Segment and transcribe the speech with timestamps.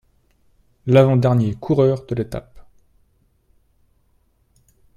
[0.87, 2.65] L'avant dernier coureur de l'étape.